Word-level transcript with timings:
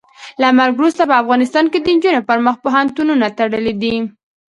له 0.41 0.47
مرګه 0.57 0.75
وروسته 0.79 1.03
په 1.09 1.15
افغانستان 1.21 1.65
کې 1.71 1.79
د 1.81 1.87
نجونو 1.95 2.21
پر 2.29 2.37
مخ 2.45 2.55
پوهنتونونه 2.65 3.25
تړلي 3.37 3.73
دي. 3.81 3.95